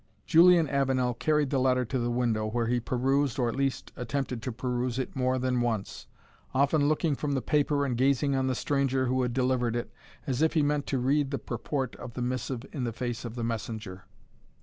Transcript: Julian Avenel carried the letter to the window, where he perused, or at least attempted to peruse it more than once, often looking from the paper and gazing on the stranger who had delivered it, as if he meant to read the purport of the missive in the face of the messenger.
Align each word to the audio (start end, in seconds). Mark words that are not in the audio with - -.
Julian 0.25 0.67
Avenel 0.67 1.13
carried 1.13 1.51
the 1.51 1.59
letter 1.59 1.85
to 1.85 1.99
the 1.99 2.09
window, 2.09 2.47
where 2.49 2.65
he 2.65 2.79
perused, 2.79 3.37
or 3.37 3.49
at 3.49 3.55
least 3.55 3.91
attempted 3.95 4.41
to 4.41 4.51
peruse 4.51 4.97
it 4.97 5.15
more 5.15 5.37
than 5.37 5.61
once, 5.61 6.07
often 6.55 6.87
looking 6.87 7.13
from 7.13 7.33
the 7.33 7.39
paper 7.43 7.85
and 7.85 7.95
gazing 7.95 8.35
on 8.35 8.47
the 8.47 8.55
stranger 8.55 9.05
who 9.05 9.21
had 9.21 9.31
delivered 9.31 9.75
it, 9.75 9.91
as 10.25 10.41
if 10.41 10.53
he 10.53 10.63
meant 10.63 10.87
to 10.87 10.97
read 10.97 11.29
the 11.29 11.37
purport 11.37 11.95
of 11.97 12.15
the 12.15 12.21
missive 12.23 12.63
in 12.73 12.83
the 12.83 12.91
face 12.93 13.25
of 13.25 13.35
the 13.35 13.43
messenger. 13.43 14.05